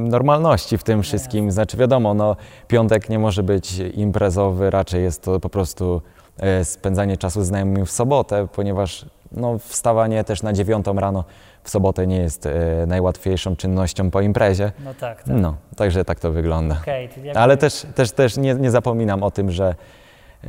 normalności 0.09 0.77
w 0.77 0.83
tym 0.83 1.03
wszystkim. 1.03 1.51
Znaczy 1.51 1.77
wiadomo, 1.77 2.13
no, 2.13 2.35
piątek 2.67 3.09
nie 3.09 3.19
może 3.19 3.43
być 3.43 3.77
imprezowy, 3.79 4.69
raczej 4.69 5.03
jest 5.03 5.23
to 5.23 5.39
po 5.39 5.49
prostu 5.49 6.01
e, 6.37 6.65
spędzanie 6.65 7.17
czasu 7.17 7.43
z 7.43 7.47
znajomymi 7.47 7.85
w 7.85 7.91
sobotę, 7.91 8.47
ponieważ 8.55 9.05
no, 9.31 9.57
wstawanie 9.59 10.23
też 10.23 10.43
na 10.43 10.53
dziewiątą 10.53 10.93
rano 10.95 11.23
w 11.63 11.69
sobotę 11.69 12.07
nie 12.07 12.17
jest 12.17 12.45
e, 12.45 12.51
najłatwiejszą 12.87 13.55
czynnością 13.55 14.11
po 14.11 14.21
imprezie. 14.21 14.71
No 14.85 14.93
tak, 14.93 15.23
tak. 15.23 15.35
No, 15.35 15.55
także 15.75 16.05
tak 16.05 16.19
to 16.19 16.31
wygląda. 16.31 16.75
To 16.85 16.91
jakby- 16.91 17.39
Ale 17.39 17.57
też, 17.57 17.85
też, 17.95 18.11
też 18.11 18.37
nie, 18.37 18.55
nie 18.55 18.71
zapominam 18.71 19.23
o 19.23 19.31
tym, 19.31 19.51
że, 19.51 19.75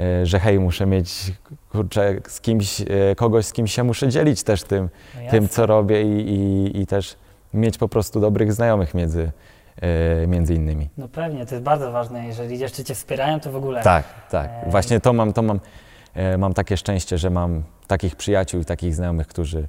e, 0.01 0.27
że 0.27 0.41
hej, 0.41 0.61
muszę 0.61 0.87
mieć 0.87 1.33
kurczę, 1.73 2.15
z 2.29 2.41
kimś, 2.41 2.81
e, 2.81 2.85
kogoś, 3.17 3.47
z 3.47 3.53
kim 3.53 3.67
się 3.67 3.85
muszę 3.85 4.09
dzielić 4.09 4.43
też 4.43 4.63
tym, 4.63 4.89
no 5.25 5.31
tym 5.31 5.49
co 5.49 5.67
robię 5.67 6.03
i, 6.03 6.29
i, 6.31 6.81
i 6.81 6.87
też 6.87 7.17
mieć 7.55 7.79
po 7.79 7.89
prostu 7.89 8.21
dobrych 8.21 8.53
znajomych 8.53 8.95
między, 8.95 9.33
e, 10.23 10.27
między 10.27 10.55
innymi. 10.55 10.89
No 10.99 11.09
pewnie, 11.09 11.47
to 11.47 11.55
jest 11.55 11.65
bardzo 11.65 11.93
ważne. 11.93 12.27
Jeżeli 12.27 12.59
jeszcze 12.59 12.85
cię 12.85 12.95
wspierają, 12.95 13.41
to 13.41 13.53
w 13.53 13.57
ogóle. 13.57 13.83
Tak, 13.83 14.05
tak. 14.31 14.51
E, 14.67 14.71
Właśnie 14.71 15.01
to 15.01 15.13
mam, 15.13 15.33
to 15.33 15.43
mam, 15.43 15.61
e, 16.15 16.39
mam 16.39 16.55
takie 16.55 16.77
szczęście, 16.77 17.19
że 17.19 17.31
mam 17.31 17.63
takich 17.87 18.17
przyjaciół 18.17 18.61
i 18.61 18.65
takich 18.65 18.95
znajomych, 18.95 19.27
którzy, 19.27 19.69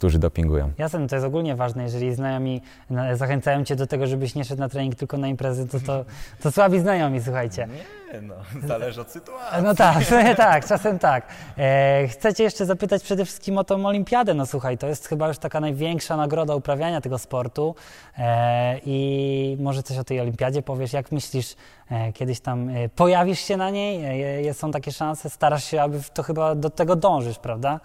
którzy 0.00 0.18
dopingują. 0.18 0.72
Jasne, 0.78 1.06
to 1.08 1.16
jest 1.16 1.26
ogólnie 1.26 1.56
ważne. 1.56 1.82
Jeżeli 1.82 2.14
znajomi 2.14 2.60
na- 2.90 3.16
zachęcają 3.16 3.64
cię 3.64 3.76
do 3.76 3.86
tego, 3.86 4.06
żebyś 4.06 4.34
nie 4.34 4.44
szedł 4.44 4.60
na 4.60 4.68
trening 4.68 4.94
tylko 4.94 5.16
na 5.18 5.28
imprezy, 5.28 5.68
to, 5.68 5.80
to, 5.80 6.04
to 6.42 6.50
słabi 6.52 6.80
znajomi, 6.80 7.22
słuchajcie. 7.22 7.68
Nie, 8.12 8.20
no, 8.20 8.34
zależy 8.68 9.00
od 9.00 9.10
sytuacji. 9.10 9.62
No 9.62 9.74
tak, 9.74 10.04
tak, 10.36 10.66
czasem 10.66 10.98
tak. 10.98 11.26
E, 11.58 12.08
chcę 12.08 12.34
cię 12.34 12.44
jeszcze 12.44 12.66
zapytać 12.66 13.02
przede 13.02 13.24
wszystkim 13.24 13.58
o 13.58 13.64
tą 13.64 13.86
olimpiadę. 13.86 14.34
No 14.34 14.46
słuchaj, 14.46 14.78
to 14.78 14.86
jest 14.86 15.08
chyba 15.08 15.28
już 15.28 15.38
taka 15.38 15.60
największa 15.60 16.16
nagroda 16.16 16.54
uprawiania 16.54 17.00
tego 17.00 17.18
sportu 17.18 17.74
e, 18.18 18.78
i 18.86 19.56
może 19.60 19.82
coś 19.82 19.98
o 19.98 20.04
tej 20.04 20.20
olimpiadzie 20.20 20.62
powiesz. 20.62 20.92
Jak 20.92 21.12
myślisz, 21.12 21.56
e, 21.90 22.12
kiedyś 22.12 22.40
tam 22.40 22.68
e, 22.68 22.88
pojawisz 22.88 23.40
się 23.40 23.56
na 23.56 23.70
niej? 23.70 24.04
E, 24.04 24.16
je- 24.42 24.54
są 24.54 24.70
takie 24.70 24.92
szanse? 24.92 25.30
Starasz 25.30 25.64
się, 25.64 25.82
aby 25.82 26.00
to 26.14 26.22
chyba 26.22 26.54
do 26.54 26.70
tego 26.70 26.96
dążysz, 26.96 27.38
prawda? 27.38 27.80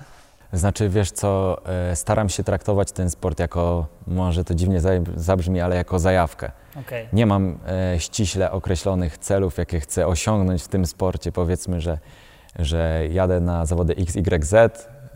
Znaczy, 0.54 0.90
wiesz 0.90 1.12
co, 1.12 1.62
e, 1.92 1.96
staram 1.96 2.30
się 2.30 2.44
traktować 2.44 2.92
ten 2.92 3.10
sport 3.10 3.40
jako, 3.40 3.86
może 4.08 4.44
to 4.44 4.56
dziwnie 4.56 4.82
za- 4.82 4.90
zabrzmi, 5.16 5.62
ale 5.62 5.76
jako 5.76 6.00
zajawkę. 6.00 6.52
Okej. 6.80 7.08
Nie 7.14 7.26
mam 7.26 7.58
e, 7.68 8.00
ściśle 8.00 8.52
określonych 8.52 9.18
celów, 9.18 9.58
jakie 9.58 9.80
chcę 9.80 10.08
osiągnąć 10.08 10.64
w 10.64 10.68
tym 10.68 10.86
sporcie. 10.86 11.32
Powiedzmy, 11.32 11.82
że, 11.82 12.00
że 12.60 13.02
jadę 13.12 13.40
na 13.40 13.66
zawody 13.66 13.96
XYZ, 13.98 14.54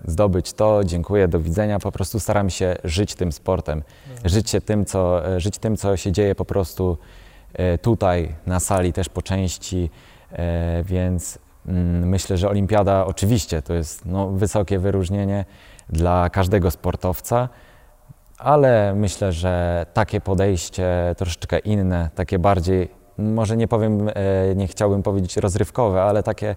zdobyć 0.06 0.54
to, 0.54 0.84
dziękuję, 0.84 1.28
do 1.28 1.40
widzenia. 1.40 1.80
Po 1.80 1.92
prostu 1.92 2.20
staram 2.20 2.50
się 2.50 2.76
żyć 2.84 3.16
tym 3.16 3.32
sportem, 3.32 3.84
żyć, 4.26 4.50
się 4.50 4.62
tym, 4.62 4.86
co, 4.86 5.28
e, 5.36 5.40
żyć 5.40 5.58
tym, 5.58 5.78
co 5.78 5.98
się 5.98 6.12
dzieje 6.12 6.36
po 6.36 6.46
prostu 6.46 6.98
tutaj, 7.82 8.36
na 8.46 8.60
sali 8.60 8.94
też 8.94 9.10
po 9.10 9.22
części, 9.22 9.90
więc 10.84 11.40
myślę, 12.06 12.38
że 12.38 12.50
olimpiada 12.50 13.06
oczywiście 13.06 13.62
to 13.62 13.74
jest 13.74 14.06
no, 14.06 14.28
wysokie 14.30 14.80
wyróżnienie 14.80 15.46
dla 15.90 16.30
każdego 16.30 16.72
sportowca, 16.72 17.50
ale 18.38 18.94
myślę, 18.96 19.32
że 19.32 19.86
takie 19.94 20.22
podejście 20.22 21.16
troszeczkę 21.18 21.60
inne, 21.60 22.10
takie 22.16 22.40
bardziej, 22.40 22.92
może 23.18 23.58
nie 23.58 23.68
powiem, 23.68 24.10
e, 24.10 24.14
nie 24.56 24.68
chciałbym 24.68 25.04
powiedzieć 25.04 25.38
rozrywkowe, 25.38 26.04
ale 26.04 26.24
takie 26.24 26.56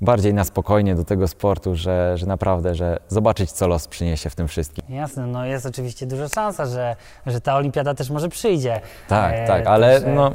bardziej 0.00 0.34
na 0.34 0.44
spokojnie 0.44 0.94
do 0.94 1.04
tego 1.04 1.28
sportu, 1.28 1.74
że, 1.76 2.12
że 2.18 2.26
naprawdę, 2.26 2.74
że 2.74 2.98
zobaczyć, 3.08 3.52
co 3.52 3.68
los 3.68 3.88
przyniesie 3.88 4.30
w 4.30 4.34
tym 4.34 4.48
wszystkim. 4.48 4.84
Jasne, 4.88 5.26
no 5.26 5.46
jest 5.46 5.66
oczywiście 5.66 6.06
duża 6.06 6.28
szansa, 6.28 6.66
że, 6.66 6.96
że 7.26 7.40
ta 7.40 7.56
olimpiada 7.56 7.94
też 7.94 8.10
może 8.10 8.28
przyjdzie. 8.28 8.80
Tak, 9.08 9.34
E, 9.34 9.46
tak, 9.46 9.66
ale 9.66 9.94
także- 9.94 10.14
no, 10.14 10.32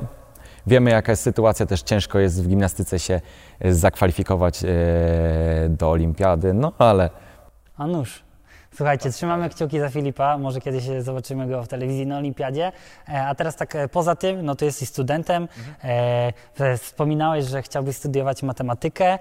wiemy, 0.67 0.91
jaka 0.91 1.11
jest 1.11 1.23
sytuacja, 1.23 1.65
też 1.65 1.81
ciężko 1.81 2.19
jest 2.19 2.43
w 2.43 2.47
gimnastyce 2.47 2.99
się 2.99 3.21
e, 3.59 3.73
zakwalifikować 3.73 4.63
e, 4.63 4.67
do 5.69 5.91
olimpiady, 5.91 6.53
no 6.53 6.73
ale 6.77 7.09
A 7.77 7.87
nuż. 7.87 8.23
Słuchajcie, 8.77 9.11
trzymamy 9.11 9.49
kciuki 9.49 9.79
za 9.79 9.89
Filipa, 9.89 10.37
może 10.37 10.61
kiedyś 10.61 10.83
zobaczymy 10.99 11.47
go 11.47 11.63
w 11.63 11.67
telewizji 11.67 12.07
na 12.07 12.17
Olimpiadzie. 12.17 12.71
E, 13.09 13.27
A 13.27 13.35
teraz 13.35 13.55
tak 13.55 13.75
e, 13.75 13.87
poza 13.87 14.15
tym, 14.15 14.45
no 14.45 14.55
to 14.55 14.65
jesteś 14.65 14.89
studentem, 14.89 15.47
e, 15.83 16.33
e, 16.59 16.77
wspominałeś, 16.77 17.45
że 17.45 17.61
chciałbyś 17.61 17.95
studiować 17.95 18.43
matematykę 18.43 19.19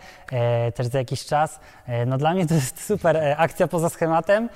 też 0.75 0.87
za 0.87 0.99
jakiś 0.99 1.25
czas. 1.25 1.61
No 2.07 2.19
dla 2.19 2.35
mnie 2.35 2.47
to 2.47 2.55
jest 2.55 2.85
super 2.85 3.35
akcja 3.37 3.69
poza 3.69 3.89
schematem. 3.89 4.49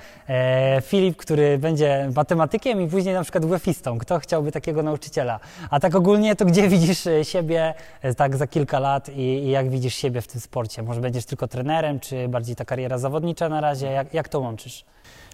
Filip, 0.81 1.17
który 1.17 1.57
będzie 1.57 2.09
matematykiem 2.15 2.81
i 2.81 2.87
później 2.87 3.13
na 3.13 3.23
przykład 3.23 3.45
WF-istą. 3.45 3.97
Kto 3.97 4.19
chciałby 4.19 4.51
takiego 4.51 4.83
nauczyciela? 4.83 5.39
A 5.69 5.79
tak 5.79 5.95
ogólnie, 5.95 6.35
to 6.35 6.45
gdzie 6.45 6.67
widzisz 6.67 7.07
siebie 7.23 7.73
tak 8.17 8.37
za 8.37 8.47
kilka 8.47 8.79
lat 8.79 9.09
i, 9.09 9.21
i 9.21 9.49
jak 9.49 9.69
widzisz 9.69 9.95
siebie 9.95 10.21
w 10.21 10.27
tym 10.27 10.41
sporcie? 10.41 10.83
Może 10.83 11.01
będziesz 11.01 11.25
tylko 11.25 11.47
trenerem, 11.47 11.99
czy 11.99 12.27
bardziej 12.27 12.55
ta 12.55 12.65
kariera 12.65 12.97
zawodnicza 12.97 13.49
na 13.49 13.61
razie? 13.61 13.87
Jak, 13.87 14.13
jak 14.13 14.29
to 14.29 14.39
łączysz? 14.39 14.88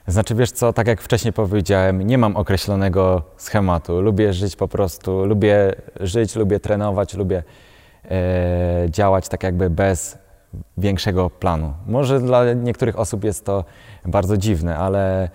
Znaczy, 0.07 0.35
wiesz 0.35 0.51
co, 0.51 0.73
tak 0.73 0.87
jak 0.87 1.01
wcześniej 1.01 1.33
powiedziałem, 1.33 2.01
nie 2.01 2.17
mam 2.17 2.35
określonego 2.35 3.21
schematu. 3.37 4.01
Lubię 4.01 4.33
żyć 4.33 4.55
po 4.55 4.67
prostu, 4.67 5.25
lubię 5.25 5.75
żyć, 5.99 6.35
lubię 6.35 6.59
trenować, 6.59 7.13
lubię 7.13 7.43
e, 8.11 8.87
działać 8.89 9.29
tak 9.29 9.43
jakby 9.43 9.69
bez 9.69 10.17
większego 10.77 11.29
planu. 11.29 11.73
Może 11.87 12.19
dla 12.19 12.53
niektórych 12.53 12.99
osób 12.99 13.23
jest 13.23 13.45
to 13.45 13.65
bardzo 14.05 14.37
dziwne, 14.37 14.77
ale 14.77 15.29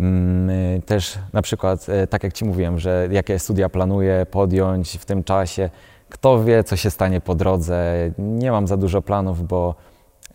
mm, 0.00 0.82
też 0.82 1.18
na 1.32 1.42
przykład, 1.42 1.88
e, 1.88 2.06
tak 2.06 2.22
jak 2.22 2.32
Ci 2.32 2.44
mówiłem, 2.44 2.78
że 2.78 3.08
jakie 3.10 3.38
studia 3.38 3.68
planuję 3.68 4.26
podjąć 4.30 4.96
w 4.96 5.04
tym 5.04 5.24
czasie, 5.24 5.70
kto 6.08 6.44
wie, 6.44 6.64
co 6.64 6.76
się 6.76 6.90
stanie 6.90 7.20
po 7.20 7.34
drodze. 7.34 7.94
Nie 8.18 8.50
mam 8.50 8.66
za 8.66 8.76
dużo 8.76 9.02
planów, 9.02 9.46
bo 9.46 9.74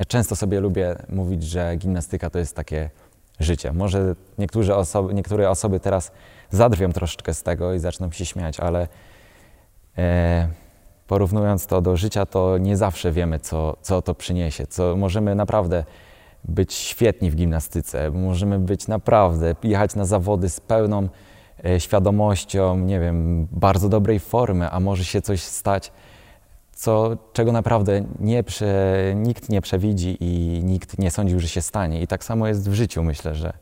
często 0.07 0.35
sobie 0.35 0.59
lubię 0.59 0.95
mówić, 1.09 1.43
że 1.43 1.75
gimnastyka 1.75 2.29
to 2.29 2.39
jest 2.39 2.55
takie 2.55 2.89
życie. 3.39 3.73
Może 3.73 4.15
niektóre 4.37 4.75
osoby, 4.75 5.13
niektóre 5.13 5.49
osoby 5.49 5.79
teraz 5.79 6.11
zadrwią 6.49 6.91
troszeczkę 6.91 7.33
z 7.33 7.43
tego 7.43 7.73
i 7.73 7.79
zaczną 7.79 8.11
się 8.11 8.25
śmiać, 8.25 8.59
ale 8.59 8.87
e, 9.97 10.47
porównując 11.07 11.67
to 11.67 11.81
do 11.81 11.97
życia, 11.97 12.25
to 12.25 12.57
nie 12.57 12.77
zawsze 12.77 13.11
wiemy, 13.11 13.39
co, 13.39 13.77
co 13.81 14.01
to 14.01 14.15
przyniesie. 14.15 14.67
Co 14.67 14.95
możemy 14.95 15.35
naprawdę 15.35 15.83
być 16.43 16.73
świetni 16.73 17.31
w 17.31 17.35
gimnastyce, 17.35 18.11
możemy 18.11 18.59
być 18.59 18.87
naprawdę, 18.87 19.55
jechać 19.63 19.95
na 19.95 20.05
zawody 20.05 20.49
z 20.49 20.59
pełną 20.59 21.09
e, 21.65 21.79
świadomością, 21.79 22.77
nie 22.77 22.99
wiem, 22.99 23.47
bardzo 23.51 23.89
dobrej 23.89 24.19
formy, 24.19 24.69
a 24.69 24.79
może 24.79 25.05
się 25.05 25.21
coś 25.21 25.41
stać, 25.41 25.91
co, 26.79 27.17
czego 27.33 27.51
naprawdę 27.51 28.03
nie 28.19 28.43
prze, 28.43 28.93
nikt 29.15 29.49
nie 29.49 29.61
przewidzi 29.61 30.17
i 30.19 30.63
nikt 30.63 30.99
nie 30.99 31.11
sądził, 31.11 31.39
że 31.39 31.47
się 31.47 31.61
stanie. 31.61 32.01
I 32.01 32.07
tak 32.07 32.23
samo 32.23 32.47
jest 32.47 32.69
w 32.69 32.73
życiu, 32.73 33.03
myślę, 33.03 33.35
że, 33.35 33.53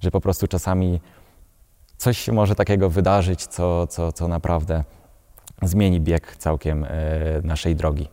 że 0.00 0.10
po 0.10 0.20
prostu 0.20 0.46
czasami 0.46 1.00
coś 1.96 2.18
się 2.18 2.32
może 2.32 2.54
takiego 2.54 2.90
wydarzyć, 2.90 3.46
co, 3.46 3.86
co, 3.86 4.12
co 4.12 4.28
naprawdę 4.28 4.84
zmieni 5.62 6.00
bieg 6.00 6.36
całkiem 6.36 6.84
e, 6.84 6.88
naszej 7.42 7.76
drogi. 7.76 8.08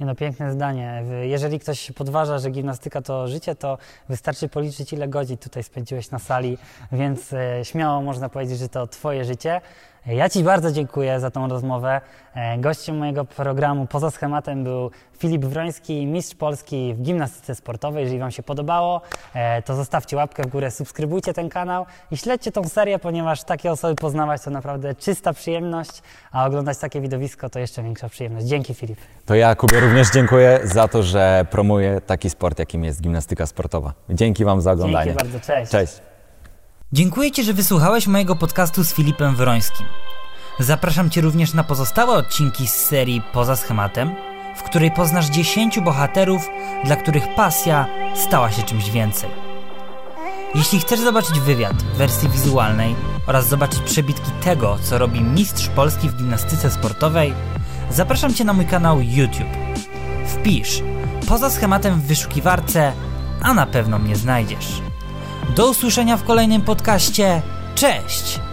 Nie 0.00 0.06
no, 0.06 0.14
piękne 0.14 0.52
zdanie. 0.52 1.02
Jeżeli 1.22 1.60
ktoś 1.60 1.92
podważa, 1.92 2.38
że 2.38 2.50
gimnastyka 2.50 3.02
to 3.02 3.28
życie, 3.28 3.54
to 3.54 3.78
wystarczy 4.08 4.48
policzyć, 4.48 4.92
ile 4.92 5.08
godzin 5.08 5.36
tutaj 5.36 5.62
spędziłeś 5.62 6.10
na 6.10 6.18
sali, 6.18 6.58
więc 6.92 7.32
e, 7.32 7.64
śmiało 7.64 8.02
można 8.02 8.28
powiedzieć, 8.28 8.58
że 8.58 8.68
to 8.68 8.86
Twoje 8.86 9.24
życie. 9.24 9.60
Ja 10.06 10.28
Ci 10.28 10.42
bardzo 10.42 10.72
dziękuję 10.72 11.20
za 11.20 11.30
tą 11.30 11.48
rozmowę. 11.48 12.00
E, 12.34 12.58
Gościem 12.58 12.98
mojego 12.98 13.24
programu 13.24 13.86
poza 13.86 14.10
schematem 14.10 14.64
był 14.64 14.90
Filip 15.18 15.44
Wroński, 15.44 16.06
mistrz 16.06 16.34
Polski 16.34 16.94
w 16.94 17.02
gimnastyce 17.02 17.54
sportowej. 17.54 18.02
Jeżeli 18.02 18.18
Wam 18.20 18.30
się 18.30 18.42
podobało, 18.42 19.00
e, 19.34 19.62
to 19.62 19.76
zostawcie 19.76 20.16
łapkę 20.16 20.42
w 20.42 20.46
górę, 20.46 20.70
subskrybujcie 20.70 21.32
ten 21.32 21.48
kanał 21.48 21.86
i 22.10 22.16
śledźcie 22.16 22.52
tą 22.52 22.64
serię, 22.64 22.98
ponieważ 22.98 23.44
takie 23.44 23.72
osoby 23.72 23.94
poznawać 23.94 24.42
to 24.42 24.50
naprawdę 24.50 24.94
czysta 24.94 25.32
przyjemność, 25.32 26.02
a 26.32 26.46
oglądać 26.46 26.78
takie 26.78 27.00
widowisko 27.00 27.50
to 27.50 27.58
jeszcze 27.58 27.82
większa 27.82 28.08
przyjemność. 28.08 28.46
Dzięki 28.46 28.74
Filip. 28.74 28.98
To 29.26 29.34
ja 29.34 29.54
Kubie 29.54 29.80
również 29.80 30.10
dziękuję 30.10 30.60
za 30.64 30.88
to, 30.88 31.02
że 31.02 31.46
promuję 31.50 32.00
taki 32.00 32.30
sport, 32.30 32.58
jakim 32.58 32.84
jest 32.84 33.02
gimnastyka 33.02 33.46
sportowa. 33.46 33.92
Dzięki 34.10 34.44
Wam 34.44 34.60
za 34.60 34.72
oglądanie. 34.72 35.04
Dzięki 35.04 35.24
bardzo, 35.24 35.46
cześć. 35.46 35.70
Cześć. 35.70 36.15
Dziękuję 36.92 37.32
Ci, 37.32 37.44
że 37.44 37.54
wysłuchałeś 37.54 38.06
mojego 38.06 38.36
podcastu 38.36 38.84
z 38.84 38.94
Filipem 38.94 39.36
Wyrońskim. 39.36 39.86
Zapraszam 40.60 41.10
Cię 41.10 41.20
również 41.20 41.54
na 41.54 41.64
pozostałe 41.64 42.14
odcinki 42.14 42.68
z 42.68 42.74
serii 42.74 43.22
Poza 43.32 43.56
schematem, 43.56 44.14
w 44.56 44.62
której 44.62 44.90
poznasz 44.90 45.26
10 45.26 45.80
bohaterów, 45.80 46.48
dla 46.84 46.96
których 46.96 47.34
pasja 47.34 47.86
stała 48.14 48.52
się 48.52 48.62
czymś 48.62 48.90
więcej. 48.90 49.30
Jeśli 50.54 50.80
chcesz 50.80 51.00
zobaczyć 51.00 51.40
wywiad 51.40 51.82
w 51.82 51.96
wersji 51.96 52.28
wizualnej 52.28 52.94
oraz 53.26 53.48
zobaczyć 53.48 53.80
przebitki 53.80 54.30
tego, 54.44 54.78
co 54.82 54.98
robi 54.98 55.20
mistrz 55.20 55.68
Polski 55.68 56.08
w 56.08 56.16
gimnastyce 56.16 56.70
sportowej, 56.70 57.34
zapraszam 57.90 58.34
Cię 58.34 58.44
na 58.44 58.52
mój 58.52 58.66
kanał 58.66 59.00
YouTube. 59.00 59.56
Wpisz 60.26 60.82
poza 61.28 61.50
schematem 61.50 62.00
w 62.00 62.06
wyszukiwarce, 62.06 62.92
a 63.42 63.54
na 63.54 63.66
pewno 63.66 63.98
mnie 63.98 64.16
znajdziesz. 64.16 64.82
Do 65.54 65.70
usłyszenia 65.70 66.16
w 66.16 66.24
kolejnym 66.24 66.62
podcaście. 66.62 67.42
Cześć! 67.74 68.45